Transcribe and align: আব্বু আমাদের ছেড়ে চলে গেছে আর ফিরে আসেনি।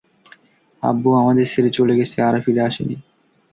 আব্বু 0.83 1.09
আমাদের 1.13 1.45
ছেড়ে 1.53 1.69
চলে 1.77 1.93
গেছে 1.99 2.17
আর 2.21 2.35
ফিরে 2.45 2.61
আসেনি। 2.61 2.95